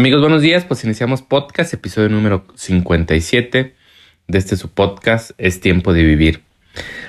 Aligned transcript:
Amigos, 0.00 0.22
buenos 0.22 0.40
días. 0.40 0.64
Pues 0.64 0.82
iniciamos 0.82 1.20
podcast, 1.20 1.74
episodio 1.74 2.08
número 2.08 2.46
57 2.54 3.74
de 4.28 4.38
este 4.38 4.56
su 4.56 4.70
podcast, 4.70 5.32
Es 5.36 5.60
tiempo 5.60 5.92
de 5.92 6.02
vivir. 6.02 6.40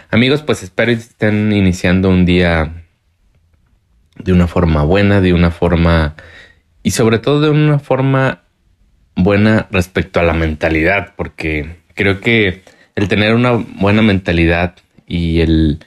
Amigos, 0.10 0.42
pues 0.42 0.62
espero 0.62 0.92
que 0.92 0.98
estén 0.98 1.54
iniciando 1.54 2.10
un 2.10 2.26
día 2.26 2.84
de 4.18 4.34
una 4.34 4.46
forma 4.48 4.84
buena, 4.84 5.22
de 5.22 5.32
una 5.32 5.52
forma 5.52 6.16
y 6.84 6.92
sobre 6.92 7.20
todo 7.20 7.40
de 7.40 7.50
una 7.52 7.80
forma 7.80 8.42
buena 9.16 9.70
respecto 9.72 10.20
a 10.20 10.24
la 10.24 10.34
mentalidad, 10.34 11.14
porque 11.16 11.78
creo 11.96 12.20
que 12.20 12.62
el 12.96 13.08
tener 13.08 13.36
una 13.36 13.52
buena 13.52 14.02
mentalidad 14.02 14.76
y 15.08 15.40
el, 15.40 15.80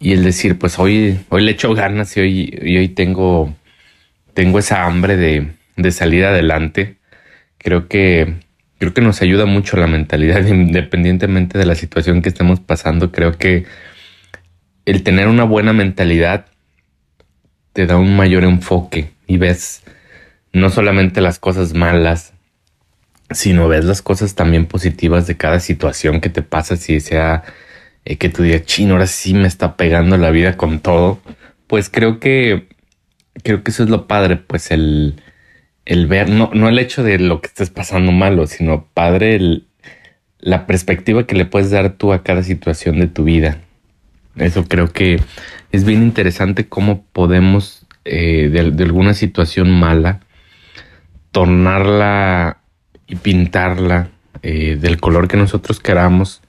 y 0.00 0.14
el 0.14 0.24
decir, 0.24 0.58
pues 0.58 0.80
hoy, 0.80 1.20
hoy 1.28 1.44
le 1.44 1.52
echo 1.52 1.74
ganas 1.74 2.16
y 2.16 2.20
hoy, 2.20 2.58
y 2.60 2.76
hoy 2.76 2.88
tengo, 2.88 3.54
tengo 4.34 4.58
esa 4.58 4.84
hambre 4.84 5.16
de, 5.16 5.57
de 5.78 5.92
salir 5.92 6.24
adelante. 6.24 6.96
Creo 7.56 7.88
que, 7.88 8.34
creo 8.78 8.92
que 8.92 9.00
nos 9.00 9.22
ayuda 9.22 9.46
mucho 9.46 9.76
la 9.78 9.86
mentalidad, 9.86 10.46
independientemente 10.46 11.56
de 11.58 11.64
la 11.66 11.74
situación 11.74 12.20
que 12.20 12.28
estemos 12.28 12.60
pasando. 12.60 13.10
Creo 13.10 13.38
que 13.38 13.64
el 14.84 15.02
tener 15.02 15.28
una 15.28 15.44
buena 15.44 15.72
mentalidad 15.72 16.46
te 17.72 17.86
da 17.86 17.96
un 17.96 18.16
mayor 18.16 18.44
enfoque 18.44 19.12
y 19.26 19.36
ves 19.36 19.82
no 20.52 20.70
solamente 20.70 21.20
las 21.20 21.38
cosas 21.38 21.74
malas, 21.74 22.32
sino 23.30 23.68
ves 23.68 23.84
las 23.84 24.02
cosas 24.02 24.34
también 24.34 24.66
positivas 24.66 25.26
de 25.26 25.36
cada 25.36 25.60
situación 25.60 26.20
que 26.20 26.30
te 26.30 26.42
pasa, 26.42 26.76
si 26.76 27.00
sea 27.00 27.44
eh, 28.04 28.16
que 28.16 28.30
tu 28.30 28.42
día 28.42 28.64
chino, 28.64 28.94
ahora 28.94 29.06
sí 29.06 29.34
me 29.34 29.46
está 29.46 29.76
pegando 29.76 30.16
la 30.16 30.30
vida 30.30 30.56
con 30.56 30.80
todo, 30.80 31.20
pues 31.66 31.90
creo 31.90 32.18
que 32.18 32.66
creo 33.42 33.62
que 33.62 33.70
eso 33.70 33.84
es 33.84 33.90
lo 33.90 34.06
padre, 34.06 34.36
pues 34.36 34.70
el, 34.70 35.20
el 35.88 36.06
ver, 36.06 36.28
no, 36.28 36.50
no 36.52 36.68
el 36.68 36.78
hecho 36.78 37.02
de 37.02 37.18
lo 37.18 37.40
que 37.40 37.46
estés 37.46 37.70
pasando 37.70 38.12
malo, 38.12 38.46
sino 38.46 38.84
padre 38.92 39.36
el, 39.36 39.64
la 40.38 40.66
perspectiva 40.66 41.26
que 41.26 41.34
le 41.34 41.46
puedes 41.46 41.70
dar 41.70 41.94
tú 41.94 42.12
a 42.12 42.22
cada 42.22 42.42
situación 42.42 43.00
de 43.00 43.06
tu 43.06 43.24
vida. 43.24 43.62
Eso 44.36 44.66
creo 44.68 44.92
que 44.92 45.18
es 45.72 45.84
bien 45.84 46.02
interesante 46.02 46.68
cómo 46.68 47.04
podemos 47.12 47.86
eh, 48.04 48.50
de, 48.50 48.84
alguna 48.84 49.14
situación 49.14 49.70
mala 49.70 50.20
tornarla 51.32 52.58
y 53.06 53.16
pintarla 53.16 54.10
eh, 54.42 54.76
del 54.78 55.00
color 55.00 55.26
que 55.26 55.38
nosotros 55.38 55.80
queramos, 55.80 56.42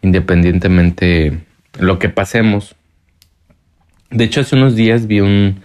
independientemente 0.00 1.40
lo 1.78 1.98
que 1.98 2.08
pasemos. 2.08 2.76
De 4.10 4.24
hecho, 4.24 4.40
hace 4.40 4.56
unos 4.56 4.74
días 4.74 5.06
vi 5.06 5.20
un, 5.20 5.60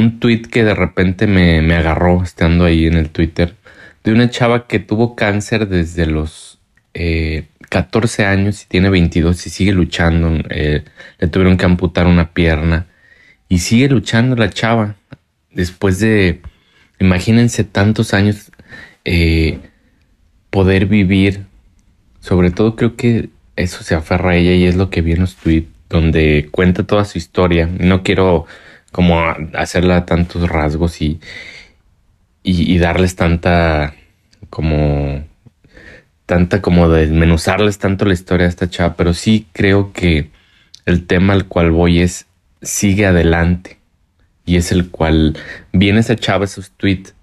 un 0.00 0.18
tweet 0.18 0.42
que 0.42 0.64
de 0.64 0.74
repente 0.74 1.26
me, 1.26 1.62
me, 1.62 1.76
agarró 1.76 2.22
estando 2.22 2.64
ahí 2.64 2.86
en 2.86 2.94
el 2.94 3.10
Twitter 3.10 3.54
de 4.02 4.12
una 4.12 4.30
chava 4.30 4.66
que 4.66 4.78
tuvo 4.78 5.14
cáncer 5.14 5.68
desde 5.68 6.06
los 6.06 6.58
14 6.92 8.22
eh, 8.22 8.26
años 8.26 8.62
y 8.62 8.66
tiene 8.66 8.90
22 8.90 9.46
y 9.46 9.50
sigue 9.50 9.72
luchando. 9.72 10.42
Eh, 10.50 10.84
le 11.18 11.28
tuvieron 11.28 11.56
que 11.56 11.64
amputar 11.64 12.06
una 12.06 12.32
pierna 12.32 12.86
y 13.48 13.58
sigue 13.58 13.88
luchando 13.88 14.36
la 14.36 14.50
chava. 14.50 14.96
Después 15.52 15.98
de, 16.00 16.40
imagínense 16.98 17.64
tantos 17.64 18.14
años, 18.14 18.50
eh, 19.04 19.58
poder 20.50 20.86
vivir. 20.86 21.46
Sobre 22.20 22.50
todo 22.50 22.76
creo 22.76 22.96
que 22.96 23.30
eso 23.56 23.82
se 23.82 23.94
aferra 23.94 24.30
a 24.30 24.36
ella 24.36 24.54
y 24.54 24.64
es 24.64 24.76
lo 24.76 24.90
que 24.90 25.02
vi 25.02 25.12
en 25.12 25.20
los 25.20 25.36
tweets 25.36 25.68
donde 25.88 26.48
cuenta 26.50 26.84
toda 26.84 27.04
su 27.04 27.18
historia. 27.18 27.68
No 27.78 28.02
quiero 28.02 28.46
como 28.92 29.20
hacerla 29.54 30.06
tantos 30.06 30.48
rasgos 30.48 31.00
y, 31.00 31.20
y, 32.42 32.78
darles 32.78 33.16
tanta 33.16 33.94
como 34.48 35.24
tanta 36.26 36.62
como 36.62 36.88
desmenuzarles 36.88 37.78
tanto 37.78 38.04
la 38.04 38.14
historia 38.14 38.46
a 38.46 38.50
esta 38.50 38.70
chava, 38.70 38.94
pero 38.96 39.14
sí 39.14 39.46
creo 39.52 39.92
que 39.92 40.30
el 40.86 41.06
tema 41.06 41.32
al 41.32 41.46
cual 41.46 41.70
voy 41.70 42.00
es 42.00 42.26
sigue 42.62 43.06
adelante. 43.06 43.78
Y 44.46 44.56
es 44.56 44.72
el 44.72 44.90
cual 44.90 45.36
viene 45.72 46.00
esa 46.00 46.16
chava 46.16 46.44
esos 46.44 46.72
tweets 46.72 47.14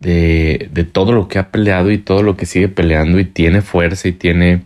de, 0.00 0.68
de, 0.72 0.84
todo 0.84 1.12
lo 1.12 1.28
que 1.28 1.38
ha 1.38 1.50
peleado 1.50 1.90
y 1.90 1.98
todo 1.98 2.22
lo 2.22 2.36
que 2.36 2.44
sigue 2.44 2.68
peleando 2.68 3.18
y 3.18 3.24
tiene 3.24 3.62
fuerza 3.62 4.08
y 4.08 4.12
tiene 4.12 4.62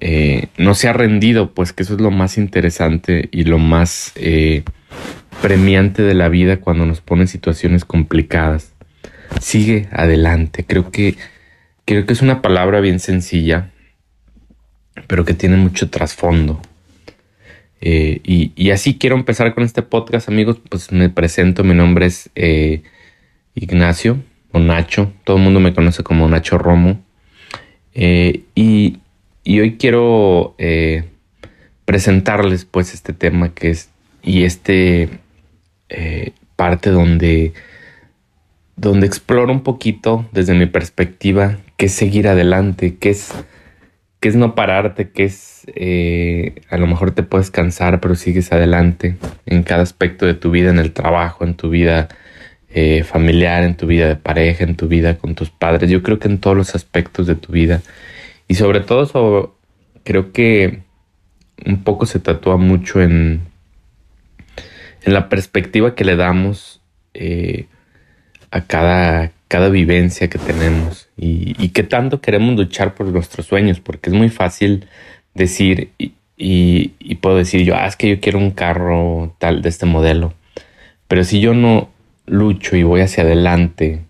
eh, 0.00 0.46
no 0.56 0.74
se 0.74 0.88
ha 0.88 0.92
rendido 0.92 1.52
pues 1.52 1.72
que 1.72 1.82
eso 1.82 1.94
es 1.94 2.00
lo 2.00 2.10
más 2.10 2.38
interesante 2.38 3.28
y 3.32 3.44
lo 3.44 3.58
más 3.58 4.12
eh, 4.14 4.62
premiante 5.40 6.02
de 6.02 6.14
la 6.14 6.28
vida 6.28 6.58
cuando 6.58 6.86
nos 6.86 7.00
pone 7.00 7.22
en 7.22 7.28
situaciones 7.28 7.84
complicadas. 7.84 8.72
Sigue 9.40 9.88
adelante. 9.92 10.64
Creo 10.66 10.90
que, 10.90 11.16
creo 11.84 12.06
que 12.06 12.12
es 12.12 12.22
una 12.22 12.42
palabra 12.42 12.80
bien 12.80 13.00
sencilla, 13.00 13.70
pero 15.06 15.24
que 15.24 15.34
tiene 15.34 15.56
mucho 15.56 15.90
trasfondo. 15.90 16.60
Eh, 17.80 18.20
y, 18.24 18.70
así 18.70 18.98
quiero 18.98 19.16
empezar 19.16 19.54
con 19.54 19.64
este 19.64 19.82
podcast, 19.82 20.28
amigos. 20.28 20.58
Pues 20.68 20.90
me 20.90 21.08
presento, 21.08 21.62
mi 21.62 21.74
nombre 21.74 22.06
es 22.06 22.30
eh, 22.34 22.82
Ignacio 23.54 24.18
o 24.52 24.58
Nacho. 24.58 25.12
Todo 25.24 25.36
el 25.36 25.42
mundo 25.42 25.60
me 25.60 25.74
conoce 25.74 26.02
como 26.02 26.28
Nacho 26.28 26.58
Romo. 26.58 27.00
Eh, 27.94 28.42
y, 28.54 28.98
y, 29.44 29.60
hoy 29.60 29.76
quiero 29.76 30.56
presentarles 31.84 32.64
pues 32.64 32.92
este 32.92 33.12
tema 33.12 33.54
que 33.54 33.70
es 33.70 33.90
y 34.22 34.42
este 34.42 35.08
eh, 35.88 36.32
parte 36.56 36.90
donde, 36.90 37.52
donde 38.76 39.06
exploro 39.06 39.52
un 39.52 39.62
poquito 39.62 40.28
desde 40.32 40.54
mi 40.54 40.66
perspectiva 40.66 41.58
qué 41.76 41.86
es 41.86 41.92
seguir 41.92 42.28
adelante, 42.28 42.96
qué 42.98 43.10
es, 43.10 43.32
qué 44.20 44.28
es 44.28 44.36
no 44.36 44.54
pararte, 44.54 45.10
qué 45.10 45.24
es 45.24 45.58
eh, 45.74 46.62
a 46.70 46.76
lo 46.76 46.86
mejor 46.86 47.12
te 47.12 47.22
puedes 47.22 47.50
cansar, 47.50 48.00
pero 48.00 48.14
sigues 48.14 48.52
adelante 48.52 49.16
en 49.46 49.62
cada 49.62 49.82
aspecto 49.82 50.26
de 50.26 50.34
tu 50.34 50.50
vida, 50.50 50.70
en 50.70 50.78
el 50.78 50.92
trabajo, 50.92 51.44
en 51.44 51.54
tu 51.54 51.70
vida 51.70 52.08
eh, 52.70 53.02
familiar, 53.02 53.62
en 53.62 53.76
tu 53.76 53.86
vida 53.86 54.08
de 54.08 54.16
pareja, 54.16 54.64
en 54.64 54.76
tu 54.76 54.88
vida 54.88 55.16
con 55.18 55.34
tus 55.34 55.50
padres. 55.50 55.90
Yo 55.90 56.02
creo 56.02 56.18
que 56.18 56.28
en 56.28 56.38
todos 56.38 56.56
los 56.56 56.74
aspectos 56.74 57.26
de 57.26 57.34
tu 57.34 57.52
vida. 57.52 57.82
Y 58.46 58.54
sobre 58.54 58.80
todo, 58.80 59.56
creo 60.04 60.32
que 60.32 60.80
un 61.66 61.82
poco 61.82 62.06
se 62.06 62.18
tatúa 62.18 62.56
mucho 62.56 63.02
en 63.02 63.40
en 65.02 65.14
la 65.14 65.28
perspectiva 65.28 65.94
que 65.94 66.04
le 66.04 66.16
damos 66.16 66.80
eh, 67.14 67.66
a 68.50 68.62
cada, 68.62 69.32
cada 69.48 69.68
vivencia 69.68 70.28
que 70.28 70.38
tenemos 70.38 71.08
y, 71.16 71.54
y 71.62 71.70
que 71.70 71.82
tanto 71.82 72.20
queremos 72.20 72.56
luchar 72.56 72.94
por 72.94 73.06
nuestros 73.06 73.46
sueños, 73.46 73.80
porque 73.80 74.10
es 74.10 74.16
muy 74.16 74.28
fácil 74.28 74.86
decir 75.34 75.92
y, 75.98 76.92
y, 77.00 77.14
puedo 77.16 77.36
decir 77.36 77.64
yo, 77.64 77.74
ah, 77.74 77.86
es 77.86 77.96
que 77.96 78.08
yo 78.08 78.20
quiero 78.20 78.38
un 78.38 78.52
carro 78.52 79.34
tal 79.38 79.60
de 79.60 79.68
este 79.68 79.86
modelo, 79.86 80.34
pero 81.08 81.24
si 81.24 81.40
yo 81.40 81.52
no 81.52 81.90
lucho 82.26 82.76
y 82.76 82.84
voy 82.84 83.00
hacia 83.00 83.24
adelante 83.24 84.04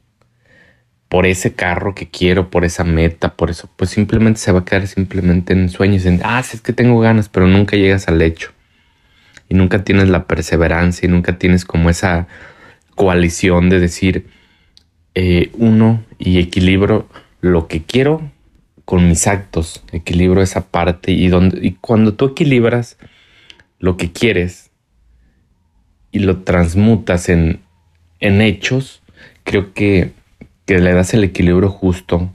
por 1.09 1.25
ese 1.25 1.55
carro 1.55 1.95
que 1.95 2.11
quiero, 2.11 2.51
por 2.51 2.67
esa 2.67 2.85
meta, 2.85 3.35
por 3.35 3.49
eso, 3.51 3.71
pues 3.77 3.91
simplemente 3.91 4.41
se 4.41 4.53
va 4.53 4.61
a 4.61 4.65
quedar 4.65 4.87
simplemente 4.87 5.55
en 5.55 5.71
sueños, 5.71 6.05
en, 6.05 6.21
ah, 6.23 6.43
sí, 6.43 6.57
es 6.57 6.61
que 6.61 6.75
tengo 6.75 7.01
ganas, 7.01 7.31
pero 7.31 7.47
nunca 7.47 7.77
llegas 7.77 8.09
al 8.09 8.21
hecho 8.21 8.53
y 9.49 9.55
nunca 9.55 9.85
tienes 9.85 10.09
la 10.09 10.25
perseverancia 10.27 11.07
y 11.07 11.11
nunca 11.11 11.39
tienes 11.39 11.65
como 11.65 11.91
esa 11.91 12.27
coalición 12.95 13.69
de 13.69 13.81
decir 13.81 14.27
eh, 15.15 15.51
uno 15.55 16.05
y 16.19 16.39
equilibro 16.39 17.09
lo 17.41 17.69
que 17.69 17.83
quiero 17.83 18.31
con 18.85 19.09
mis 19.09 19.27
actos, 19.27 19.83
equilibro 19.93 20.43
esa 20.43 20.69
parte 20.69 21.13
y, 21.13 21.31
y 21.61 21.73
cuando 21.81 22.15
tú 22.15 22.27
equilibras 22.27 22.97
lo 23.79 23.97
que 23.97 24.13
quieres 24.13 24.71
y 26.11 26.21
lo 26.21 26.39
transmutas 26.39 27.29
en, 27.29 27.61
en 28.21 28.41
hechos, 28.41 29.03
creo 29.45 29.73
que, 29.73 30.13
que 30.67 30.79
le 30.79 30.93
das 30.93 31.15
el 31.15 31.25
equilibrio 31.25 31.71
justo 31.71 32.31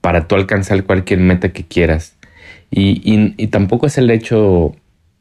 para 0.00 0.28
tú 0.28 0.34
alcanzar 0.34 0.84
cualquier 0.84 1.20
meta 1.20 1.52
que 1.52 1.64
quieras. 1.64 2.16
Y, 2.70 3.34
y, 3.36 3.46
tampoco 3.46 3.86
es 3.86 3.98
el 3.98 4.10
hecho 4.10 4.74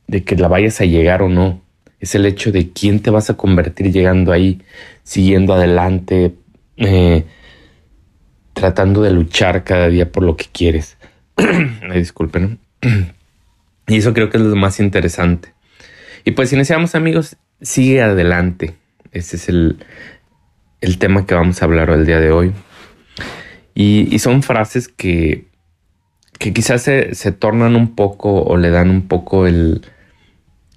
de 0.08 0.24
que 0.24 0.36
la 0.36 0.48
vayas 0.48 0.82
a 0.82 0.86
llegar 0.86 1.22
o 1.22 1.30
no. 1.30 1.62
Es 2.00 2.16
el 2.16 2.26
hecho 2.26 2.52
de 2.52 2.72
quién 2.72 3.00
te 3.00 3.10
vas 3.10 3.30
a 3.30 3.38
convertir 3.38 3.92
llegando 3.92 4.32
ahí, 4.32 4.62
siguiendo 5.04 5.54
adelante, 5.54 6.34
eh, 6.78 7.24
tratando 8.54 9.02
de 9.02 9.12
luchar 9.12 9.64
cada 9.64 9.88
día 9.88 10.12
por 10.12 10.24
lo 10.24 10.36
que 10.36 10.46
quieres. 10.52 10.98
disculpen. 11.94 12.60
y 13.88 13.98
eso 13.98 14.14
creo 14.14 14.30
que 14.30 14.38
es 14.38 14.44
lo 14.44 14.56
más 14.56 14.80
interesante. 14.80 15.54
Y 16.26 16.32
pues 16.32 16.52
iniciamos 16.54 16.96
amigos, 16.96 17.38
sigue 17.62 18.02
adelante. 18.02 18.76
Ese 19.12 19.38
es 19.38 19.50
el, 19.50 19.78
el 20.82 20.98
tema 20.98 21.26
que 21.26 21.36
vamos 21.36 21.62
a 21.62 21.66
hablar 21.66 21.90
el 21.90 22.06
día 22.06 22.20
de 22.20 22.32
hoy. 22.32 22.52
Y 23.76 24.20
son 24.20 24.44
frases 24.44 24.88
que, 24.88 25.48
que 26.40 26.54
quizás 26.54 26.82
se, 26.82 27.16
se, 27.16 27.32
tornan 27.32 27.76
un 27.76 27.96
poco 27.96 28.44
o 28.44 28.58
le 28.58 28.70
dan 28.70 28.90
un 28.90 29.08
poco 29.08 29.48
el, 29.48 29.82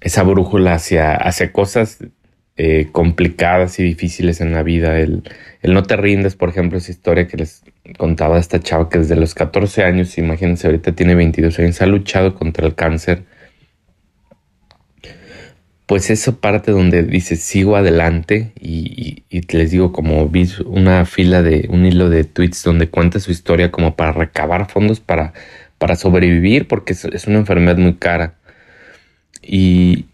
esa 0.01 0.23
brújula 0.23 0.73
hacia, 0.73 1.15
hacia 1.15 1.51
cosas 1.51 1.99
eh, 2.55 2.89
complicadas 2.91 3.79
y 3.79 3.83
difíciles 3.83 4.41
en 4.41 4.53
la 4.53 4.63
vida. 4.63 4.99
El, 4.99 5.23
el, 5.61 5.73
no 5.73 5.83
te 5.83 5.95
rindes, 5.95 6.35
por 6.35 6.49
ejemplo, 6.49 6.77
esa 6.77 6.91
historia 6.91 7.27
que 7.27 7.37
les 7.37 7.63
contaba 7.97 8.39
esta 8.39 8.59
chava 8.59 8.89
que 8.89 8.99
desde 8.99 9.15
los 9.15 9.35
14 9.35 9.83
años, 9.83 10.17
imagínense, 10.17 10.67
ahorita 10.67 10.93
tiene 10.93 11.15
22 11.15 11.59
años, 11.59 11.81
ha 11.81 11.85
luchado 11.85 12.35
contra 12.35 12.65
el 12.65 12.75
cáncer. 12.75 13.25
Pues 15.87 16.09
esa 16.09 16.33
parte 16.33 16.71
donde 16.71 17.01
dice 17.03 17.37
sigo 17.37 17.77
adelante 17.77 18.51
y, 18.59 19.23
les 19.29 19.71
digo 19.71 19.93
como 19.93 20.27
vi 20.27 20.49
una 20.65 21.05
fila 21.05 21.41
de 21.41 21.67
un 21.69 21.85
hilo 21.85 22.09
de 22.09 22.25
tweets 22.25 22.61
donde 22.63 22.89
cuenta 22.89 23.21
su 23.21 23.31
historia 23.31 23.71
como 23.71 23.95
para 23.95 24.11
recabar 24.11 24.69
fondos 24.69 24.99
para, 24.99 25.33
para 25.77 25.95
sobrevivir 25.95 26.67
porque 26.67 26.91
es, 26.91 27.27
una 27.27 27.37
enfermedad 27.39 27.77
muy 27.77 27.95
cara. 27.95 28.35
Y, 29.41 30.07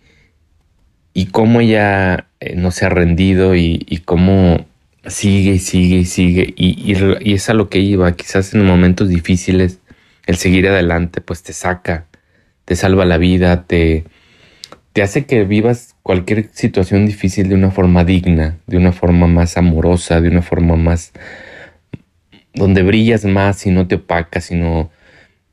y 1.15 1.27
cómo 1.27 1.59
ella 1.61 2.27
eh, 2.39 2.55
no 2.55 2.69
se 2.69 2.85
ha 2.85 2.89
rendido 2.89 3.55
y, 3.55 3.79
cómo 4.05 4.67
sigue 5.07 5.53
y 5.53 5.59
sigue 5.59 5.97
y 5.97 6.05
sigue. 6.05 6.53
Y, 6.55 6.93
y, 6.93 7.33
es 7.33 7.49
a 7.49 7.55
lo 7.55 7.69
que 7.69 7.79
iba. 7.79 8.11
Quizás 8.15 8.53
en 8.53 8.63
momentos 8.63 9.09
difíciles 9.09 9.79
el 10.27 10.37
seguir 10.37 10.67
adelante 10.67 11.19
pues 11.21 11.41
te 11.41 11.53
saca, 11.53 12.05
te 12.65 12.75
salva 12.75 13.05
la 13.05 13.17
vida, 13.17 13.63
te, 13.65 14.05
te 14.93 15.01
hace 15.01 15.25
que 15.25 15.43
vivas 15.43 15.95
cualquier 16.03 16.49
situación 16.53 17.05
difícil 17.05 17.49
de 17.49 17.55
una 17.55 17.71
forma 17.71 18.05
digna, 18.05 18.59
de 18.67 18.77
una 18.77 18.91
forma 18.91 19.27
más 19.27 19.57
amorosa, 19.57 20.21
de 20.21 20.29
una 20.29 20.41
forma 20.41 20.75
más 20.75 21.11
donde 22.53 22.83
brillas 22.83 23.25
más 23.25 23.65
y 23.65 23.71
no 23.71 23.87
te 23.87 23.95
opacas, 23.95 24.45
sino 24.45 24.91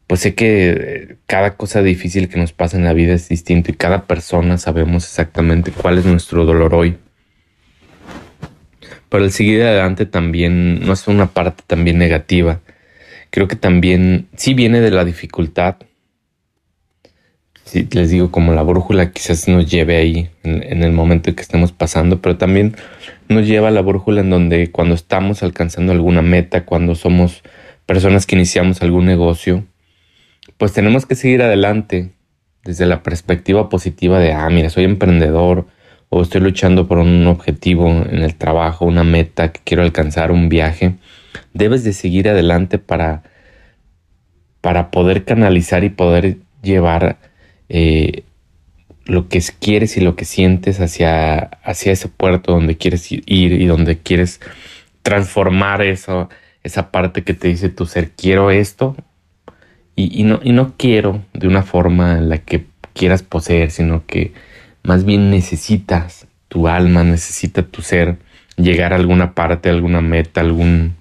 pues 0.06 0.20
sé 0.20 0.34
que 0.34 0.70
eh, 0.70 1.16
cada 1.26 1.56
cosa 1.56 1.82
difícil 1.82 2.28
que 2.28 2.38
nos 2.38 2.52
pasa 2.52 2.76
en 2.76 2.84
la 2.84 2.92
vida 2.92 3.14
es 3.14 3.28
distinto 3.28 3.70
y 3.70 3.74
cada 3.74 4.06
persona 4.06 4.58
sabemos 4.58 5.04
exactamente 5.04 5.70
cuál 5.70 5.98
es 5.98 6.04
nuestro 6.04 6.44
dolor 6.44 6.74
hoy. 6.74 6.98
Pero 9.08 9.24
el 9.24 9.32
seguir 9.32 9.62
adelante 9.62 10.06
también 10.06 10.80
no 10.84 10.92
es 10.92 11.08
una 11.08 11.26
parte 11.26 11.62
también 11.66 11.98
negativa. 11.98 12.60
Creo 13.30 13.48
que 13.48 13.56
también 13.56 14.28
sí 14.36 14.52
viene 14.52 14.80
de 14.80 14.90
la 14.90 15.04
dificultad. 15.04 15.76
Si 17.64 17.86
les 17.92 18.10
digo, 18.10 18.30
como 18.30 18.52
la 18.52 18.62
brújula 18.62 19.12
quizás 19.12 19.46
nos 19.46 19.70
lleve 19.70 19.96
ahí 19.96 20.30
en, 20.42 20.82
el 20.82 20.92
momento 20.92 21.30
en 21.30 21.36
que 21.36 21.42
estemos 21.42 21.72
pasando, 21.72 22.20
pero 22.20 22.36
también 22.36 22.74
nos 23.28 23.46
lleva 23.46 23.68
a 23.68 23.70
la 23.70 23.80
brújula 23.80 24.22
en 24.22 24.30
donde 24.30 24.70
cuando 24.72 24.94
estamos 24.94 25.42
alcanzando 25.42 25.92
alguna 25.92 26.20
meta, 26.20 26.64
cuando 26.64 26.94
somos 26.94 27.42
personas 27.86 28.26
que 28.26 28.34
iniciamos 28.34 28.82
algún 28.82 29.06
negocio, 29.06 29.64
pues 30.56 30.72
tenemos 30.72 31.06
que 31.06 31.14
seguir 31.14 31.42
adelante 31.42 32.10
desde 32.64 32.86
la 32.86 33.02
perspectiva 33.02 33.68
positiva 33.68 34.18
de, 34.18 34.32
ah, 34.32 34.48
mira, 34.50 34.68
soy 34.70 34.84
emprendedor 34.84 35.66
o 36.08 36.22
estoy 36.22 36.40
luchando 36.40 36.88
por 36.88 36.98
un 36.98 37.26
objetivo 37.28 37.88
en 37.88 38.18
el 38.18 38.34
trabajo, 38.34 38.84
una 38.84 39.04
meta 39.04 39.52
que 39.52 39.60
quiero 39.64 39.84
alcanzar, 39.84 40.32
un 40.32 40.48
viaje. 40.48 40.96
Debes 41.54 41.84
de 41.84 41.92
seguir 41.92 42.28
adelante 42.28 42.78
para, 42.78 43.22
para 44.60 44.90
poder 44.90 45.24
canalizar 45.24 45.84
y 45.84 45.90
poder 45.90 46.38
llevar 46.62 47.16
eh, 47.70 48.24
lo 49.06 49.28
que 49.28 49.42
quieres 49.58 49.96
y 49.96 50.00
lo 50.00 50.16
que 50.16 50.24
sientes 50.24 50.80
hacia, 50.80 51.38
hacia 51.38 51.92
ese 51.92 52.08
puerto 52.08 52.52
donde 52.52 52.76
quieres 52.76 53.10
ir 53.10 53.24
y 53.26 53.66
donde 53.66 53.98
quieres 53.98 54.40
transformar 55.02 55.80
eso, 55.80 56.28
esa 56.62 56.90
parte 56.90 57.22
que 57.22 57.32
te 57.32 57.48
dice 57.48 57.70
tu 57.70 57.86
ser, 57.86 58.10
quiero 58.10 58.50
esto 58.50 58.96
y, 59.96 60.24
no, 60.24 60.40
y 60.42 60.52
no 60.52 60.74
quiero 60.76 61.22
de 61.32 61.46
una 61.46 61.62
forma 61.62 62.18
en 62.18 62.28
la 62.28 62.38
que 62.38 62.66
quieras 62.94 63.22
poseer, 63.22 63.70
sino 63.70 64.04
que 64.06 64.32
más 64.82 65.04
bien 65.04 65.30
necesitas 65.30 66.26
tu 66.48 66.68
alma, 66.68 67.04
necesita 67.04 67.62
tu 67.62 67.82
ser 67.82 68.16
llegar 68.56 68.92
a 68.92 68.96
alguna 68.96 69.34
parte, 69.34 69.68
a 69.68 69.72
alguna 69.72 70.00
meta, 70.00 70.40
algún 70.40 70.96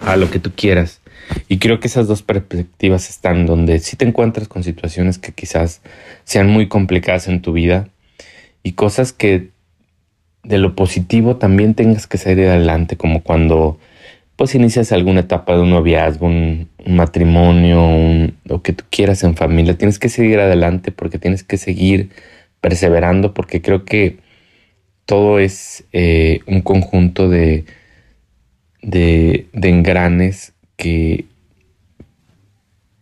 a 0.00 0.16
lo 0.16 0.30
que 0.30 0.38
tú 0.38 0.52
quieras. 0.54 1.00
Y 1.48 1.58
creo 1.58 1.80
que 1.80 1.88
esas 1.88 2.06
dos 2.06 2.22
perspectivas 2.22 3.08
están 3.08 3.46
donde 3.46 3.78
si 3.78 3.96
te 3.96 4.04
encuentras 4.04 4.48
con 4.48 4.62
situaciones 4.62 5.18
que 5.18 5.32
quizás 5.32 5.80
sean 6.24 6.48
muy 6.48 6.68
complicadas 6.68 7.28
en 7.28 7.42
tu 7.42 7.52
vida 7.52 7.88
y 8.62 8.72
cosas 8.72 9.12
que 9.12 9.50
de 10.42 10.58
lo 10.58 10.74
positivo 10.74 11.36
también 11.36 11.74
tengas 11.74 12.06
que 12.06 12.18
salir 12.18 12.46
adelante, 12.46 12.96
como 12.96 13.22
cuando 13.22 13.78
pues 14.36 14.54
inicias 14.54 14.92
alguna 14.92 15.20
etapa 15.20 15.54
de 15.54 15.62
un 15.62 15.70
noviazgo, 15.70 16.26
un, 16.26 16.68
matrimonio, 16.86 17.82
un, 17.82 18.36
lo 18.44 18.62
que 18.62 18.72
tú 18.72 18.84
quieras 18.90 19.22
en 19.24 19.36
familia, 19.36 19.78
tienes 19.78 19.98
que 19.98 20.08
seguir 20.08 20.40
adelante 20.40 20.92
porque 20.92 21.18
tienes 21.18 21.44
que 21.44 21.56
seguir 21.56 22.10
perseverando 22.60 23.32
porque 23.32 23.62
creo 23.62 23.84
que 23.84 24.18
todo 25.06 25.38
es 25.38 25.84
eh, 25.92 26.40
un 26.46 26.62
conjunto 26.62 27.28
de, 27.28 27.64
de, 28.82 29.48
engranes 29.52 30.53
que, 30.76 31.26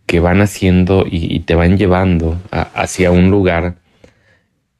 que 0.06 0.20
van 0.20 0.40
haciendo 0.40 1.04
y, 1.08 1.40
te 1.40 1.54
van 1.54 1.78
llevando 1.78 2.40
hacia 2.50 3.10
un 3.10 3.30
lugar 3.30 3.76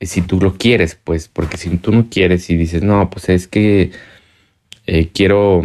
eh, 0.01 0.07
si 0.07 0.23
tú 0.23 0.41
lo 0.41 0.57
quieres, 0.57 0.99
pues, 1.03 1.29
porque 1.29 1.57
si 1.57 1.77
tú 1.79 1.93
no 1.93 2.09
quieres 2.11 2.51
y 2.51 2.57
dices, 2.57 2.83
no, 2.83 3.11
pues 3.11 3.29
es 3.29 3.49
que 3.49 3.93
eh, 4.87 5.09
quiero 5.13 5.63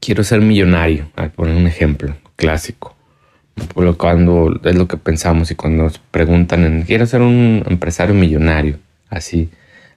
quiero 0.00 0.24
ser 0.24 0.40
millonario, 0.40 1.10
a 1.16 1.28
poner 1.28 1.56
un 1.56 1.66
ejemplo 1.66 2.16
clásico. 2.36 2.94
Cuando 3.96 4.60
es 4.64 4.76
lo 4.76 4.86
que 4.86 4.96
pensamos 4.96 5.50
y 5.50 5.56
cuando 5.56 5.84
nos 5.84 5.98
preguntan, 5.98 6.84
quiero 6.86 7.06
ser 7.06 7.22
un 7.22 7.64
empresario 7.66 8.14
millonario, 8.14 8.78
así, 9.08 9.50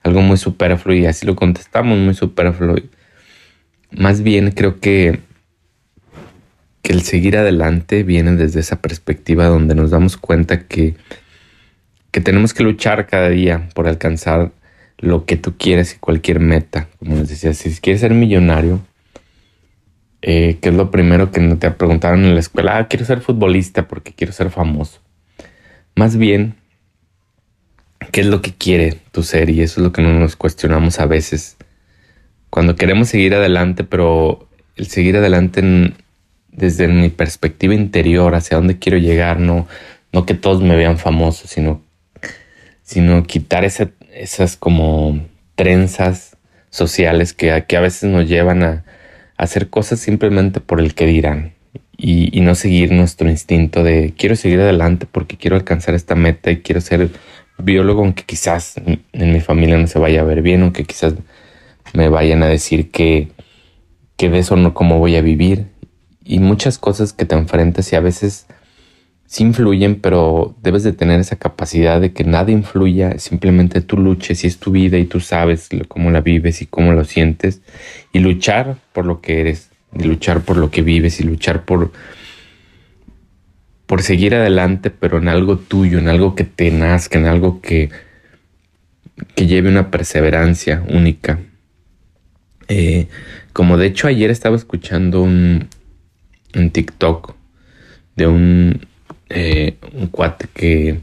algo 0.03 0.21
muy 0.21 0.37
superfluo 0.37 0.95
y 0.95 1.05
así 1.05 1.27
lo 1.27 1.35
contestamos, 1.35 1.97
muy 1.99 2.15
superfluo. 2.15 2.77
Más 3.91 4.23
bien 4.23 4.51
creo 4.51 4.79
que, 4.79 5.19
que 6.81 6.93
el 6.93 7.01
seguir 7.01 7.37
adelante 7.37 8.03
viene 8.03 8.35
desde 8.35 8.59
esa 8.59 8.81
perspectiva 8.81 9.45
donde 9.45 9.75
nos 9.75 9.91
damos 9.91 10.17
cuenta 10.17 10.67
que, 10.67 10.95
que 12.11 12.21
tenemos 12.21 12.53
que 12.53 12.63
luchar 12.63 13.07
cada 13.07 13.29
día 13.29 13.69
por 13.75 13.87
alcanzar 13.87 14.51
lo 14.97 15.25
que 15.25 15.35
tú 15.35 15.55
quieres 15.57 15.95
y 15.95 15.99
cualquier 15.99 16.39
meta. 16.39 16.87
Como 16.99 17.15
les 17.17 17.29
decía, 17.29 17.53
si 17.53 17.71
quieres 17.79 18.01
ser 18.01 18.13
millonario, 18.13 18.81
eh, 20.21 20.59
que 20.61 20.69
es 20.69 20.75
lo 20.75 20.91
primero 20.91 21.31
que 21.31 21.41
te 21.55 21.71
preguntaron 21.71 22.23
en 22.23 22.35
la 22.35 22.39
escuela, 22.39 22.77
ah, 22.77 22.87
quiero 22.87 23.05
ser 23.05 23.21
futbolista 23.21 23.87
porque 23.87 24.13
quiero 24.13 24.33
ser 24.33 24.51
famoso. 24.51 25.01
Más 25.95 26.15
bien, 26.15 26.55
¿qué 28.11 28.21
es 28.21 28.27
lo 28.27 28.41
que 28.41 28.53
quiere 28.53 28.97
tu 29.11 29.23
ser? 29.23 29.49
Y 29.49 29.61
eso 29.61 29.81
es 29.81 29.83
lo 29.83 29.91
que 29.91 30.01
nos 30.01 30.35
cuestionamos 30.35 30.99
a 30.99 31.05
veces. 31.05 31.57
Cuando 32.49 32.75
queremos 32.75 33.09
seguir 33.09 33.33
adelante, 33.33 33.83
pero 33.83 34.47
el 34.75 34.87
seguir 34.87 35.17
adelante 35.17 35.93
desde 36.51 36.87
mi 36.87 37.09
perspectiva 37.09 37.73
interior, 37.73 38.35
hacia 38.35 38.57
dónde 38.57 38.79
quiero 38.79 38.97
llegar, 38.97 39.39
no, 39.39 39.67
no 40.11 40.25
que 40.25 40.33
todos 40.33 40.61
me 40.61 40.75
vean 40.75 40.97
famoso, 40.97 41.47
sino, 41.47 41.81
sino 42.83 43.23
quitar 43.23 43.65
esas 43.65 44.57
como 44.57 45.21
trenzas 45.55 46.37
sociales 46.69 47.33
que, 47.33 47.63
que 47.67 47.77
a 47.77 47.81
veces 47.81 48.09
nos 48.09 48.27
llevan 48.27 48.63
a, 48.63 48.83
hacer 49.41 49.69
cosas 49.69 49.99
simplemente 49.99 50.59
por 50.59 50.79
el 50.79 50.93
que 50.93 51.07
dirán 51.07 51.53
y, 51.97 52.41
no 52.41 52.53
seguir 52.53 52.91
nuestro 52.91 53.27
instinto 53.27 53.83
de 53.83 54.13
quiero 54.15 54.35
seguir 54.35 54.59
adelante 54.59 55.07
porque 55.11 55.35
quiero 55.35 55.55
alcanzar 55.55 55.95
esta 55.95 56.13
meta 56.13 56.51
y 56.51 56.57
quiero 56.57 56.79
ser 56.79 57.09
biólogo, 57.57 58.01
aunque 58.01 58.23
quizás 58.23 58.75
en 58.85 59.33
mi 59.33 59.39
familia 59.39 59.79
no 59.79 59.87
se 59.87 59.97
vaya 59.97 60.21
a 60.21 60.25
ver 60.25 60.43
bien, 60.43 60.61
aunque 60.61 60.83
quizás 60.83 61.15
me 61.93 62.07
vayan 62.07 62.43
a 62.43 62.47
decir 62.47 62.91
que, 62.91 63.29
que 64.15 64.29
de 64.29 64.37
eso 64.37 64.55
no 64.57 64.75
cómo 64.75 64.99
voy 64.99 65.15
a 65.15 65.21
vivir 65.21 65.65
y 66.23 66.39
muchas 66.39 66.77
cosas 66.77 67.13
que 67.13 67.25
te 67.25 67.35
enfrentas 67.35 67.91
y 67.91 67.95
a 67.95 67.99
veces 67.99 68.45
sí 69.25 69.43
influyen, 69.43 69.95
pero 70.01 70.55
debes 70.61 70.83
de 70.83 70.93
tener 70.93 71.19
esa 71.19 71.37
capacidad 71.37 72.01
de 72.01 72.11
que 72.11 72.23
nada 72.23 72.51
influya, 72.51 73.17
simplemente 73.17 73.81
tú 73.81 73.97
luches 73.97 74.43
y 74.43 74.47
es 74.47 74.57
tu 74.57 74.71
vida 74.71 74.97
y 74.97 75.05
tú 75.05 75.19
sabes 75.21 75.69
cómo 75.87 76.11
la 76.11 76.21
vives 76.21 76.61
y 76.61 76.65
cómo 76.65 76.91
lo 76.91 77.05
sientes 77.05 77.61
y 78.11 78.19
luchar 78.19 78.75
por 78.91 79.05
lo 79.05 79.21
que 79.21 79.39
eres, 79.39 79.69
y 79.97 80.03
luchar 80.03 80.41
por 80.41 80.57
lo 80.57 80.69
que 80.69 80.81
vives 80.81 81.19
y 81.21 81.23
luchar 81.23 81.63
por 81.63 81.91
por 83.85 84.03
seguir 84.03 84.35
adelante, 84.35 84.89
pero 84.89 85.17
en 85.17 85.27
algo 85.27 85.57
tuyo, 85.57 85.99
en 85.99 86.07
algo 86.07 86.33
que 86.33 86.45
te 86.45 86.71
nazca, 86.71 87.19
en 87.19 87.25
algo 87.25 87.59
que, 87.59 87.89
que 89.35 89.47
lleve 89.47 89.67
una 89.67 89.91
perseverancia 89.91 90.81
única. 90.87 91.39
Eh, 92.69 93.07
como 93.51 93.75
de 93.75 93.87
hecho 93.87 94.07
ayer 94.07 94.29
estaba 94.29 94.55
escuchando 94.55 95.21
un, 95.21 95.67
un 96.55 96.71
TikTok 96.71 97.35
de 98.15 98.27
un, 98.27 98.87
eh, 99.29 99.77
un 99.93 100.07
cuate 100.07 100.47
que, 100.53 100.99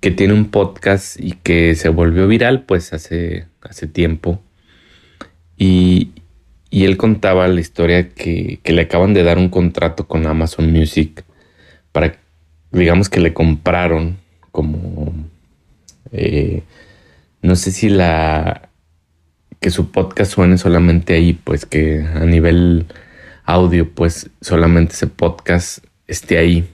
que 0.00 0.10
tiene 0.10 0.34
un 0.34 0.50
podcast 0.50 1.18
y 1.20 1.32
que 1.32 1.74
se 1.74 1.88
volvió 1.88 2.26
viral 2.26 2.62
pues 2.62 2.92
hace, 2.92 3.46
hace 3.62 3.86
tiempo. 3.86 4.40
Y, 5.56 6.12
y 6.70 6.84
él 6.84 6.96
contaba 6.96 7.48
la 7.48 7.60
historia 7.60 8.10
que, 8.10 8.60
que, 8.62 8.72
le 8.72 8.82
acaban 8.82 9.14
de 9.14 9.22
dar 9.22 9.38
un 9.38 9.48
contrato 9.48 10.06
con 10.06 10.26
Amazon 10.26 10.72
Music 10.72 11.24
para, 11.92 12.16
digamos 12.70 13.08
que 13.08 13.20
le 13.20 13.34
compraron 13.34 14.18
como, 14.52 15.12
eh, 16.12 16.62
no 17.42 17.56
sé 17.56 17.72
si 17.72 17.88
la 17.88 18.68
que 19.60 19.70
su 19.70 19.90
podcast 19.90 20.32
suene 20.32 20.58
solamente 20.58 21.14
ahí, 21.14 21.32
pues 21.32 21.66
que 21.66 22.02
a 22.02 22.24
nivel 22.24 22.86
audio, 23.48 23.88
pues 23.88 24.28
solamente 24.42 24.92
ese 24.92 25.06
podcast 25.06 25.82
esté 26.06 26.36
ahí. 26.36 26.68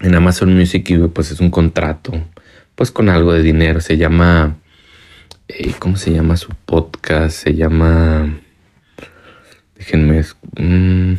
En 0.00 0.14
Amazon 0.14 0.56
Music, 0.56 0.90
pues 1.12 1.30
es 1.30 1.40
un 1.40 1.50
contrato, 1.50 2.12
pues 2.74 2.90
con 2.90 3.10
algo 3.10 3.34
de 3.34 3.42
dinero. 3.42 3.82
Se 3.82 3.98
llama, 3.98 4.56
eh, 5.48 5.74
¿cómo 5.78 5.96
se 5.96 6.12
llama 6.12 6.38
su 6.38 6.48
podcast? 6.64 7.36
Se 7.36 7.54
llama, 7.54 8.34
déjenme, 9.74 10.24
mm, 10.58 11.14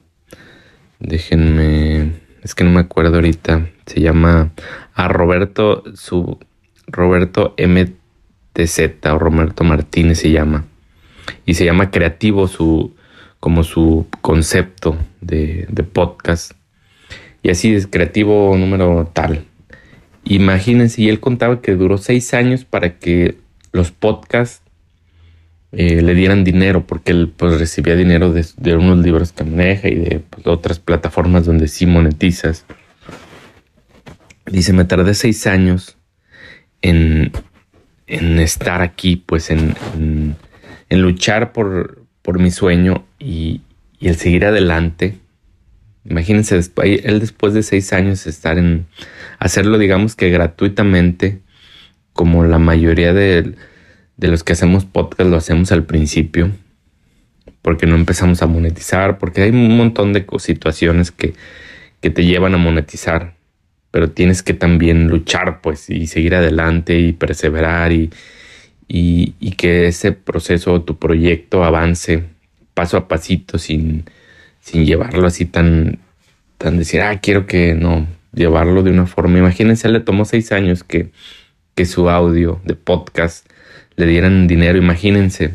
déjenme, 1.00 2.12
es 2.42 2.54
que 2.54 2.64
no 2.64 2.70
me 2.70 2.80
acuerdo 2.80 3.16
ahorita. 3.16 3.68
Se 3.84 4.00
llama 4.00 4.52
a 4.94 5.08
Roberto, 5.08 5.84
su 5.94 6.38
Roberto 6.86 7.54
MTZ 7.58 8.80
o 9.12 9.18
Roberto 9.18 9.64
Martínez 9.64 10.20
se 10.20 10.30
llama. 10.30 10.64
Y 11.44 11.54
se 11.54 11.66
llama 11.66 11.90
Creativo 11.90 12.48
su, 12.48 12.96
como 13.40 13.62
su 13.62 14.06
concepto 14.20 14.96
de, 15.20 15.66
de 15.68 15.82
podcast. 15.82 16.52
Y 17.42 17.50
así 17.50 17.74
es, 17.74 17.86
creativo 17.86 18.56
número 18.56 19.10
tal. 19.12 19.44
Imagínense, 20.24 21.02
y 21.02 21.08
él 21.08 21.20
contaba 21.20 21.62
que 21.62 21.74
duró 21.74 21.98
seis 21.98 22.34
años 22.34 22.64
para 22.64 22.98
que 22.98 23.36
los 23.72 23.90
podcasts 23.92 24.62
eh, 25.72 26.00
le 26.00 26.14
dieran 26.14 26.44
dinero, 26.44 26.86
porque 26.86 27.12
él 27.12 27.32
pues 27.36 27.58
recibía 27.58 27.94
dinero 27.94 28.32
de, 28.32 28.46
de 28.56 28.76
unos 28.76 28.98
libros 28.98 29.32
que 29.32 29.44
maneja 29.44 29.88
y 29.88 29.96
de 29.96 30.20
pues, 30.20 30.46
otras 30.46 30.78
plataformas 30.78 31.44
donde 31.44 31.68
sí 31.68 31.86
monetizas. 31.86 32.64
Dice, 34.46 34.72
me 34.72 34.84
tardé 34.84 35.12
seis 35.12 35.46
años 35.46 35.98
en, 36.80 37.32
en 38.06 38.38
estar 38.38 38.80
aquí, 38.80 39.16
pues 39.16 39.50
en, 39.50 39.74
en, 40.88 41.02
luchar 41.02 41.52
por, 41.52 41.97
por, 42.28 42.38
mi 42.38 42.50
sueño 42.50 43.06
y, 43.18 43.62
y, 43.98 44.08
el 44.08 44.16
seguir 44.16 44.44
adelante. 44.44 45.16
Imagínense, 46.04 46.56
él 46.56 47.20
después 47.20 47.54
de 47.54 47.62
seis 47.62 47.92
años 47.92 48.26
estar 48.26 48.58
en 48.58 48.86
hacerlo, 49.38 49.78
digamos 49.78 50.14
que 50.14 50.28
gratuitamente, 50.28 51.40
como 52.12 52.44
la 52.44 52.58
mayoría 52.58 53.14
de, 53.14 53.54
de 54.16 54.28
los 54.28 54.44
que 54.44 54.52
hacemos 54.52 54.84
podcast 54.84 55.30
lo 55.30 55.36
hacemos 55.36 55.72
al 55.72 55.84
principio, 55.84 56.50
porque 57.62 57.86
no 57.86 57.96
empezamos 57.96 58.42
a 58.42 58.46
monetizar, 58.46 59.18
porque 59.18 59.42
hay 59.42 59.50
un 59.50 59.76
montón 59.76 60.12
de 60.12 60.26
situaciones 60.38 61.10
que, 61.10 61.34
que 62.00 62.10
te 62.10 62.24
llevan 62.24 62.54
a 62.54 62.58
monetizar 62.58 63.38
pero 63.90 64.10
tienes 64.10 64.42
que 64.42 64.54
también 64.54 65.08
luchar, 65.08 65.60
pues, 65.60 65.88
y 65.90 66.06
seguir 66.06 66.34
adelante 66.34 66.98
y 66.98 67.12
perseverar 67.12 67.92
y, 67.92 68.10
y, 68.88 69.52
que 69.52 69.86
ese 69.88 70.12
proceso, 70.12 70.80
tu 70.82 70.98
proyecto 70.98 71.64
avance 71.64 72.24
paso 72.74 72.96
a 72.96 73.08
pasito 73.08 73.58
sin, 73.58 74.04
sin 74.60 74.86
llevarlo 74.86 75.26
así 75.26 75.44
tan, 75.44 75.98
tan 76.56 76.78
decir, 76.78 77.02
ah, 77.02 77.20
quiero 77.20 77.46
que 77.46 77.74
no, 77.74 78.06
llevarlo 78.32 78.82
de 78.82 78.90
una 78.90 79.06
forma. 79.06 79.38
Imagínense, 79.38 79.88
le 79.88 80.00
tomó 80.00 80.24
seis 80.24 80.52
años 80.52 80.84
que, 80.84 81.10
que 81.74 81.84
su 81.84 82.08
audio 82.08 82.60
de 82.64 82.74
podcast 82.74 83.46
le 83.96 84.06
dieran 84.06 84.46
dinero, 84.46 84.78
imagínense. 84.78 85.54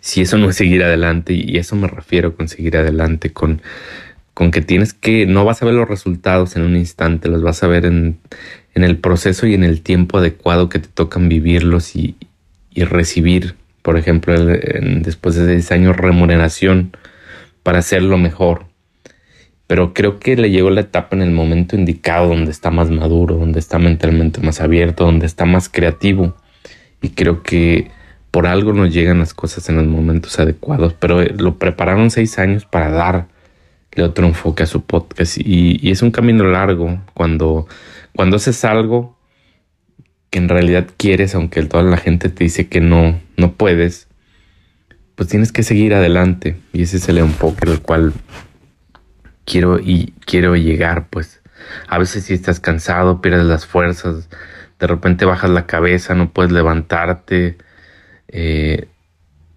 Si 0.00 0.22
eso 0.22 0.38
no 0.38 0.50
es 0.50 0.56
seguir 0.56 0.82
adelante, 0.82 1.34
y 1.34 1.56
eso 1.56 1.76
me 1.76 1.86
refiero 1.86 2.34
con 2.36 2.48
seguir 2.48 2.76
adelante, 2.76 3.32
con, 3.32 3.62
con 4.34 4.50
que 4.50 4.60
tienes 4.60 4.92
que, 4.92 5.26
no 5.26 5.44
vas 5.44 5.62
a 5.62 5.66
ver 5.66 5.74
los 5.74 5.88
resultados 5.88 6.56
en 6.56 6.62
un 6.62 6.76
instante, 6.76 7.28
los 7.28 7.42
vas 7.42 7.62
a 7.62 7.68
ver 7.68 7.86
en, 7.86 8.18
el 8.84 8.98
proceso 8.98 9.46
y 9.46 9.54
en 9.54 9.64
el 9.64 9.82
tiempo 9.82 10.18
adecuado 10.18 10.68
que 10.68 10.78
te 10.78 10.88
tocan 10.88 11.28
vivirlos 11.28 11.96
y, 11.96 12.16
recibir, 12.74 13.54
por 13.82 13.96
ejemplo, 13.96 14.34
después 14.36 15.34
de 15.34 15.46
10 15.46 15.72
años, 15.72 15.96
remuneración 15.96 16.94
para 17.62 17.78
hacerlo 17.78 18.18
mejor. 18.18 18.66
Pero 19.66 19.94
creo 19.94 20.20
que 20.20 20.36
le 20.36 20.50
llegó 20.50 20.70
la 20.70 20.82
etapa 20.82 21.16
en 21.16 21.22
el 21.22 21.30
momento 21.30 21.74
indicado, 21.74 22.28
donde 22.28 22.50
está 22.50 22.70
más 22.70 22.90
maduro, 22.90 23.36
donde 23.36 23.58
está 23.58 23.78
mentalmente 23.78 24.40
más 24.40 24.60
abierto, 24.60 25.04
donde 25.04 25.26
está 25.26 25.46
más 25.46 25.68
creativo. 25.68 26.36
Y 27.00 27.10
creo 27.10 27.42
que 27.42 27.90
por 28.30 28.46
algo 28.46 28.72
nos 28.74 28.92
llegan 28.92 29.18
las 29.18 29.32
cosas 29.32 29.68
en 29.70 29.76
los 29.76 29.86
momentos 29.86 30.38
adecuados. 30.38 30.92
Pero 30.92 31.22
lo 31.22 31.56
prepararon 31.58 32.10
seis 32.10 32.38
años 32.38 32.66
para 32.66 32.90
dar 32.90 33.26
le 33.96 34.04
otro 34.04 34.26
enfoque 34.26 34.62
a 34.62 34.66
su 34.66 34.82
podcast. 34.82 35.38
Y, 35.38 35.90
es 35.90 36.02
un 36.02 36.10
camino 36.10 36.44
largo 36.44 37.00
cuando, 37.14 37.66
cuando 38.16 38.36
haces 38.36 38.64
algo 38.64 39.16
que 40.30 40.38
en 40.38 40.48
realidad 40.48 40.88
quieres, 40.96 41.34
aunque 41.34 41.62
toda 41.64 41.84
la 41.84 41.98
gente 41.98 42.28
te 42.28 42.44
dice 42.44 42.68
que 42.68 42.80
no, 42.80 43.20
no 43.36 43.52
puedes, 43.52 44.08
pues 45.14 45.28
tienes 45.28 45.52
que 45.52 45.62
seguir 45.62 45.94
adelante. 45.94 46.56
Y 46.72 46.82
ese 46.82 46.96
es 46.96 47.08
el 47.08 47.18
enfoque 47.18 47.70
al 47.70 47.80
cual 47.80 48.12
quiero, 49.44 49.78
y 49.78 50.14
quiero 50.24 50.56
llegar, 50.56 51.08
pues. 51.08 51.42
A 51.88 51.98
veces 51.98 52.24
si 52.24 52.34
estás 52.34 52.60
cansado, 52.60 53.20
pierdes 53.20 53.46
las 53.46 53.66
fuerzas, 53.66 54.28
de 54.78 54.86
repente 54.86 55.24
bajas 55.24 55.50
la 55.50 55.66
cabeza, 55.66 56.14
no 56.14 56.30
puedes 56.32 56.52
levantarte. 56.52 57.56
Eh, 58.28 58.88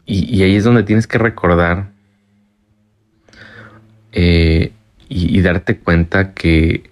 y 0.06 0.42
ahí 0.42 0.56
es 0.56 0.64
donde 0.64 0.82
tienes 0.82 1.06
que 1.06 1.20
recordar 1.20 1.92
eh, 4.12 4.72
y, 5.08 5.42
darte 5.42 5.78
cuenta 5.80 6.34
que, 6.34 6.89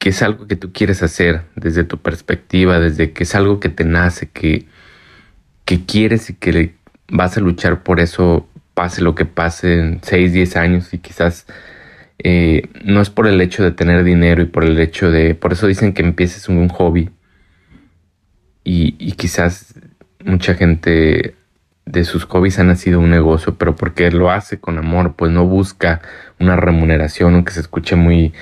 que 0.00 0.08
es 0.08 0.22
algo 0.22 0.48
que 0.48 0.56
tú 0.56 0.72
quieres 0.72 1.02
hacer 1.02 1.42
desde 1.56 1.84
tu 1.84 1.98
perspectiva, 1.98 2.80
desde 2.80 3.12
que 3.12 3.24
es 3.24 3.34
algo 3.34 3.60
que 3.60 3.68
te 3.68 3.84
nace, 3.84 4.30
que, 4.30 4.64
que 5.66 5.84
quieres 5.84 6.30
y 6.30 6.34
que 6.34 6.74
vas 7.08 7.36
a 7.36 7.40
luchar 7.40 7.82
por 7.82 8.00
eso, 8.00 8.48
pase 8.72 9.02
lo 9.02 9.14
que 9.14 9.26
pase 9.26 9.78
en 9.78 10.00
6, 10.02 10.32
10 10.32 10.56
años 10.56 10.94
y 10.94 10.98
quizás 10.98 11.46
eh, 12.18 12.62
no 12.82 13.02
es 13.02 13.10
por 13.10 13.26
el 13.26 13.42
hecho 13.42 13.62
de 13.62 13.72
tener 13.72 14.02
dinero 14.02 14.40
y 14.40 14.46
por 14.46 14.64
el 14.64 14.80
hecho 14.80 15.10
de, 15.10 15.34
por 15.34 15.52
eso 15.52 15.66
dicen 15.66 15.92
que 15.92 16.00
empieces 16.02 16.48
un 16.48 16.68
hobby. 16.70 17.10
Y, 18.64 19.12
quizás 19.12 19.74
mucha 20.24 20.54
gente 20.54 21.34
de 21.84 22.04
sus 22.04 22.24
hobbies 22.24 22.58
ha 22.58 22.64
nacido 22.64 23.00
un 23.00 23.10
negocio, 23.10 23.56
pero 23.56 23.76
porque 23.76 24.10
lo 24.10 24.30
hace 24.30 24.60
con 24.60 24.78
amor, 24.78 25.14
pues 25.14 25.30
no 25.30 25.44
busca 25.44 26.00
una 26.38 26.56
remuneración, 26.56 27.34
aunque 27.34 27.52
se 27.52 27.60
escuche 27.60 27.96
muy, 27.96 28.32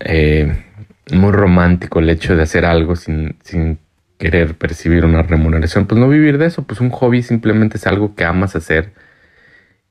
eh, 0.00 0.65
muy 1.12 1.32
romántico 1.32 2.00
el 2.00 2.10
hecho 2.10 2.36
de 2.36 2.42
hacer 2.42 2.64
algo 2.64 2.96
sin, 2.96 3.36
sin 3.42 3.78
querer 4.18 4.56
percibir 4.56 5.04
una 5.04 5.22
remuneración, 5.22 5.86
pues 5.86 6.00
no 6.00 6.08
vivir 6.08 6.38
de 6.38 6.46
eso, 6.46 6.64
pues 6.64 6.80
un 6.80 6.90
hobby 6.90 7.22
simplemente 7.22 7.76
es 7.76 7.86
algo 7.86 8.14
que 8.14 8.24
amas 8.24 8.56
hacer 8.56 8.92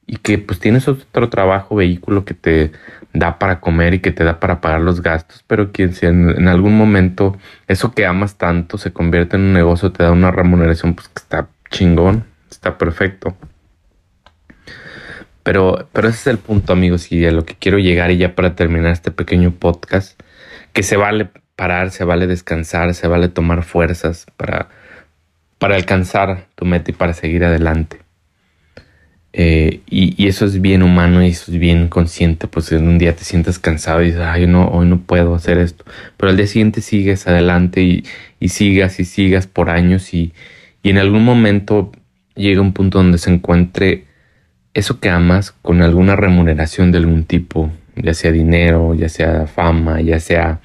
y 0.07 0.17
que 0.17 0.37
pues 0.37 0.59
tienes 0.59 0.87
otro 0.87 1.29
trabajo, 1.29 1.75
vehículo 1.75 2.25
que 2.25 2.33
te 2.33 2.71
da 3.13 3.39
para 3.39 3.59
comer 3.59 3.95
y 3.95 3.99
que 3.99 4.11
te 4.11 4.23
da 4.23 4.39
para 4.39 4.61
pagar 4.61 4.81
los 4.81 5.01
gastos, 5.01 5.43
pero 5.47 5.71
que 5.71 5.91
si 5.93 6.05
en, 6.05 6.47
algún 6.47 6.77
momento 6.77 7.37
eso 7.67 7.93
que 7.93 8.05
amas 8.05 8.37
tanto 8.37 8.77
se 8.77 8.93
convierte 8.93 9.37
en 9.37 9.43
un 9.43 9.53
negocio, 9.53 9.91
te 9.91 10.03
da 10.03 10.11
una 10.11 10.31
remuneración, 10.31 10.95
pues 10.95 11.07
que 11.07 11.19
está 11.19 11.47
chingón 11.69 12.25
está 12.49 12.77
perfecto. 12.77 13.35
Pero, 15.43 15.87
pero 15.93 16.07
ese 16.07 16.17
es 16.17 16.27
el 16.27 16.37
punto, 16.39 16.73
amigos, 16.73 17.11
y 17.11 17.25
a 17.25 17.31
lo 17.31 17.45
que 17.45 17.55
quiero 17.55 17.77
llegar 17.77 18.09
y 18.09 18.17
ya 18.17 18.33
para 18.33 18.55
terminar 18.55 18.91
este 18.91 19.11
pequeño 19.11 19.51
podcast, 19.51 20.19
que 20.75 20.83
se 20.83 20.97
vale 20.97 21.29
parar, 21.55 21.89
se 21.89 22.03
vale 22.03 22.27
descansar, 22.27 22.93
se 22.93 23.07
vale 23.07 23.29
tomar 23.29 23.63
fuerzas 23.63 24.27
para, 24.35 24.67
para 25.57 25.77
alcanzar 25.77 26.47
tu 26.55 26.65
meta 26.65 26.91
y 26.91 26.93
para 26.93 27.13
seguir 27.13 27.45
adelante. 27.45 27.99
Eh, 29.31 29.79
y, 29.89 30.27
eso 30.27 30.45
es 30.45 30.59
bien 30.59 30.83
humano 30.83 31.23
y 31.23 31.29
eso 31.29 31.49
es 31.53 31.59
bien 31.59 31.87
consciente, 31.87 32.47
pues 32.47 32.73
en 32.73 32.89
un 32.89 32.97
día 32.97 33.15
te 33.15 33.23
sientes 33.23 33.57
cansado 33.57 34.01
y 34.03 34.07
dices, 34.07 34.21
ay, 34.21 34.47
no, 34.47 34.67
hoy 34.67 34.85
no 34.85 34.99
puedo 34.99 35.33
hacer 35.33 35.57
esto. 35.59 35.85
Pero 36.17 36.29
al 36.29 36.35
día 36.35 36.47
siguiente 36.47 36.81
sigues 36.81 37.25
adelante 37.25 37.81
y, 37.81 38.03
y 38.41 38.49
sigas 38.49 38.99
y 38.99 39.05
sigas 39.05 39.47
por 39.47 39.69
años 39.69 40.13
y, 40.13 40.33
y 40.83 40.89
en 40.89 40.97
algún 40.97 41.23
momento 41.23 41.93
llega 42.35 42.59
un 42.59 42.73
punto 42.73 42.97
donde 42.97 43.17
se 43.17 43.31
encuentre 43.31 44.03
eso 44.73 44.99
que 44.99 45.09
amas 45.09 45.51
con 45.61 45.81
alguna 45.81 46.17
remuneración 46.17 46.91
de 46.91 46.97
algún 46.97 47.23
tipo, 47.23 47.71
ya 47.95 48.13
sea 48.13 48.31
dinero, 48.31 48.93
ya 48.93 49.09
sea 49.09 49.47
fama, 49.47 50.01
ya 50.01 50.19
sea 50.19 50.61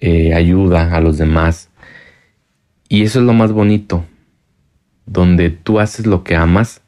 eh, 0.00 0.34
ayuda 0.34 0.94
a 0.94 1.00
los 1.00 1.18
demás. 1.18 1.70
Y 2.88 3.02
eso 3.02 3.20
es 3.20 3.26
lo 3.26 3.32
más 3.32 3.52
bonito, 3.52 4.04
donde 5.06 5.50
tú 5.50 5.80
haces 5.80 6.06
lo 6.06 6.24
que 6.24 6.36
amas 6.36 6.82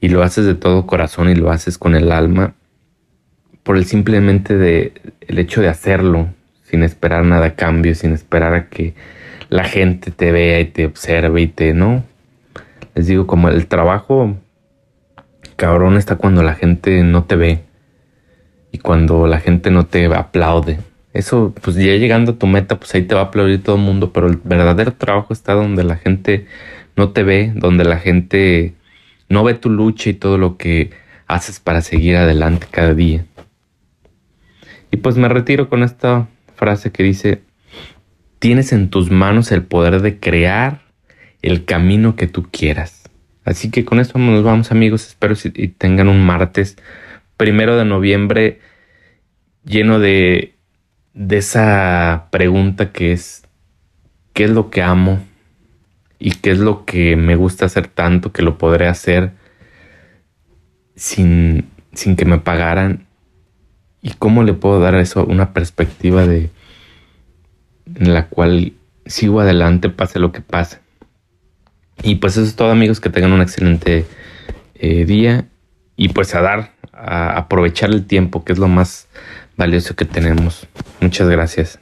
y 0.00 0.08
lo 0.08 0.22
haces 0.22 0.46
de 0.46 0.54
todo 0.54 0.86
corazón 0.86 1.28
y 1.28 1.34
lo 1.34 1.50
haces 1.50 1.78
con 1.78 1.94
el 1.94 2.12
alma 2.12 2.54
por 3.62 3.76
el 3.76 3.84
simplemente 3.84 4.56
de 4.56 4.94
el 5.20 5.38
hecho 5.38 5.60
de 5.60 5.68
hacerlo 5.68 6.28
sin 6.62 6.82
esperar 6.82 7.24
nada 7.24 7.46
a 7.46 7.54
cambio, 7.54 7.94
sin 7.94 8.12
esperar 8.12 8.54
a 8.54 8.68
que 8.68 8.94
la 9.50 9.64
gente 9.64 10.10
te 10.10 10.32
vea 10.32 10.60
y 10.60 10.66
te 10.66 10.86
observe 10.86 11.40
y 11.40 11.48
te, 11.48 11.74
¿no? 11.74 12.04
Les 12.94 13.06
digo, 13.06 13.26
como 13.26 13.48
el 13.48 13.66
trabajo 13.66 14.36
cabrón 15.56 15.96
está 15.96 16.16
cuando 16.16 16.42
la 16.42 16.54
gente 16.54 17.02
no 17.02 17.24
te 17.24 17.36
ve 17.36 17.67
y 18.72 18.78
cuando 18.78 19.26
la 19.26 19.40
gente 19.40 19.70
no 19.70 19.86
te 19.86 20.06
aplaude. 20.06 20.78
Eso, 21.12 21.54
pues 21.62 21.76
ya 21.76 21.94
llegando 21.94 22.32
a 22.32 22.38
tu 22.38 22.46
meta, 22.46 22.78
pues 22.78 22.94
ahí 22.94 23.02
te 23.02 23.14
va 23.14 23.22
a 23.22 23.24
aplaudir 23.24 23.62
todo 23.62 23.76
el 23.76 23.82
mundo, 23.82 24.12
pero 24.12 24.26
el 24.26 24.38
verdadero 24.42 24.92
trabajo 24.92 25.32
está 25.32 25.54
donde 25.54 25.82
la 25.84 25.96
gente 25.96 26.46
no 26.96 27.10
te 27.10 27.22
ve, 27.22 27.52
donde 27.54 27.84
la 27.84 27.98
gente 27.98 28.74
no 29.28 29.44
ve 29.44 29.54
tu 29.54 29.70
lucha 29.70 30.10
y 30.10 30.14
todo 30.14 30.38
lo 30.38 30.56
que 30.56 30.90
haces 31.26 31.60
para 31.60 31.80
seguir 31.80 32.16
adelante 32.16 32.66
cada 32.70 32.94
día. 32.94 33.24
Y 34.90 34.98
pues 34.98 35.16
me 35.16 35.28
retiro 35.28 35.68
con 35.68 35.82
esta 35.82 36.28
frase 36.56 36.90
que 36.90 37.02
dice, 37.02 37.42
tienes 38.38 38.72
en 38.72 38.88
tus 38.90 39.10
manos 39.10 39.52
el 39.52 39.62
poder 39.62 40.00
de 40.02 40.18
crear 40.18 40.82
el 41.42 41.64
camino 41.64 42.16
que 42.16 42.26
tú 42.26 42.48
quieras. 42.50 43.04
Así 43.44 43.70
que 43.70 43.84
con 43.84 44.00
esto 44.00 44.18
nos 44.18 44.42
vamos 44.42 44.70
amigos, 44.72 45.06
espero 45.06 45.34
y 45.54 45.68
tengan 45.68 46.08
un 46.08 46.24
martes 46.24 46.76
primero 47.38 47.78
de 47.78 47.86
noviembre 47.86 48.60
lleno 49.64 49.98
de, 49.98 50.54
de 51.14 51.38
esa 51.38 52.28
pregunta 52.30 52.92
que 52.92 53.12
es, 53.12 53.44
¿qué 54.34 54.44
es 54.44 54.50
lo 54.50 54.68
que 54.68 54.82
amo? 54.82 55.24
¿Y 56.18 56.32
qué 56.32 56.50
es 56.50 56.58
lo 56.58 56.84
que 56.84 57.16
me 57.16 57.36
gusta 57.36 57.66
hacer 57.66 57.86
tanto 57.86 58.32
que 58.32 58.42
lo 58.42 58.58
podré 58.58 58.88
hacer 58.88 59.32
sin, 60.96 61.68
sin 61.92 62.16
que 62.16 62.24
me 62.24 62.38
pagaran? 62.38 63.06
¿Y 64.02 64.10
cómo 64.10 64.42
le 64.42 64.52
puedo 64.52 64.80
dar 64.80 64.96
a 64.96 65.00
eso 65.00 65.24
una 65.24 65.54
perspectiva 65.54 66.26
de 66.26 66.50
en 67.94 68.12
la 68.12 68.26
cual 68.26 68.74
sigo 69.06 69.40
adelante 69.40 69.90
pase 69.90 70.18
lo 70.18 70.32
que 70.32 70.40
pase? 70.40 70.80
Y 72.02 72.16
pues 72.16 72.36
eso 72.36 72.46
es 72.46 72.56
todo 72.56 72.70
amigos, 72.70 73.00
que 73.00 73.10
tengan 73.10 73.32
un 73.32 73.42
excelente 73.42 74.06
eh, 74.74 75.04
día 75.04 75.46
y 75.98 76.08
pues 76.10 76.34
a 76.34 76.40
dar, 76.40 76.70
a 76.92 77.36
aprovechar 77.36 77.90
el 77.90 78.06
tiempo, 78.06 78.44
que 78.44 78.52
es 78.54 78.58
lo 78.58 78.68
más 78.68 79.08
valioso 79.56 79.94
que 79.96 80.06
tenemos. 80.06 80.66
Muchas 81.00 81.28
gracias. 81.28 81.80